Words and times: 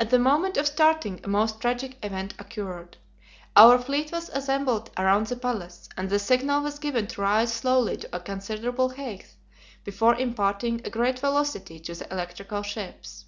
At 0.00 0.10
the 0.10 0.18
moment 0.18 0.56
of 0.56 0.66
starting 0.66 1.20
a 1.22 1.28
most 1.28 1.60
tragic 1.60 1.96
event 2.04 2.34
occurred. 2.40 2.96
Our 3.54 3.78
fleet 3.78 4.10
was 4.10 4.28
assembled 4.30 4.90
around 4.98 5.28
the 5.28 5.36
palace, 5.36 5.88
and 5.96 6.10
the 6.10 6.18
signal 6.18 6.60
was 6.60 6.80
given 6.80 7.06
to 7.06 7.20
rise 7.22 7.52
slowly 7.52 7.98
to 7.98 8.16
a 8.16 8.18
considerable 8.18 8.88
height 8.88 9.36
before 9.84 10.16
imparting 10.16 10.80
a 10.84 10.90
great 10.90 11.20
velocity 11.20 11.78
to 11.78 11.94
the 11.94 12.10
electrical 12.12 12.64
ships. 12.64 13.26